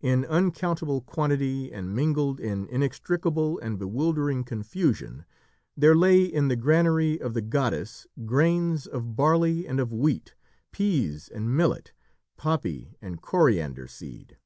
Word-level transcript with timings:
In 0.00 0.24
uncountable 0.24 1.00
quantity, 1.00 1.72
and 1.72 1.94
mingled 1.94 2.40
in 2.40 2.66
inextricable 2.66 3.60
and 3.60 3.78
bewildering 3.78 4.42
confusion, 4.42 5.24
there 5.76 5.94
lay 5.94 6.24
in 6.24 6.48
the 6.48 6.56
granary 6.56 7.20
of 7.20 7.34
the 7.34 7.40
goddess 7.40 8.04
grains 8.26 8.88
of 8.88 9.14
barley 9.14 9.68
and 9.68 9.78
of 9.78 9.92
wheat, 9.92 10.34
peas 10.72 11.28
and 11.28 11.56
millet, 11.56 11.92
poppy 12.36 12.96
and 13.00 13.22
coriander 13.22 13.86
seed. 13.86 14.38